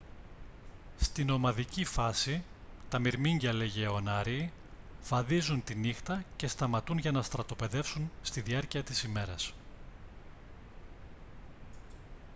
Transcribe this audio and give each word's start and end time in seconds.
στη 0.97 1.23
νομαδική 1.23 1.85
φάση 1.85 2.43
τα 2.89 2.99
μυρμήγκια 2.99 3.53
λεγεωνάριοι 3.53 4.51
βαδίζουν 5.07 5.63
τη 5.63 5.75
νύχτα 5.75 6.23
και 6.35 6.47
σταματούν 6.47 6.97
για 6.97 7.11
να 7.11 7.21
στρατοπεδεύσουν 7.21 8.11
στη 8.21 8.41
διάρκεια 8.41 8.83
της 8.83 9.07
μέρας 9.07 9.53